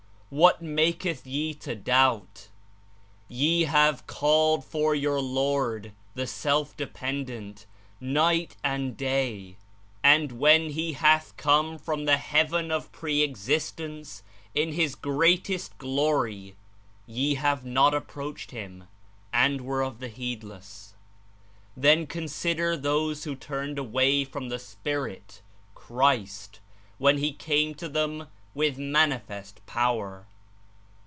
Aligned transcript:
What 0.31 0.61
maketh 0.61 1.27
ye 1.27 1.53
to 1.55 1.75
doubt? 1.75 2.47
Ye 3.27 3.63
have 3.65 4.07
called 4.07 4.63
for 4.63 4.95
your 4.95 5.19
Lord, 5.19 5.91
the 6.15 6.25
Self 6.25 6.77
dependent, 6.77 7.65
night 7.99 8.55
and 8.63 8.95
day, 8.95 9.57
and 10.01 10.31
when 10.39 10.69
He 10.69 10.93
hath 10.93 11.35
come 11.35 11.77
from 11.77 12.05
the 12.05 12.15
Heaven 12.15 12.71
of 12.71 12.93
Pre 12.93 13.21
existence 13.23 14.23
in 14.55 14.71
His 14.71 14.95
Great 14.95 15.49
est 15.49 15.77
Glory, 15.77 16.55
ye 17.05 17.35
have 17.35 17.65
not 17.65 17.93
approached 17.93 18.51
Him, 18.51 18.85
and 19.33 19.59
were 19.59 19.81
of 19.83 19.99
the 19.99 20.07
heedless. 20.07 20.93
Then 21.75 22.07
consider 22.07 22.77
those 22.77 23.25
who 23.25 23.35
turned 23.35 23.77
away 23.77 24.23
from 24.23 24.47
the 24.47 24.59
Spirit 24.59 25.41
(Christ) 25.75 26.61
when 26.99 27.17
He 27.17 27.33
came 27.33 27.75
to 27.75 27.89
them 27.89 28.29
with 28.53 28.77
manifest 28.77 29.65
power. 29.65 30.27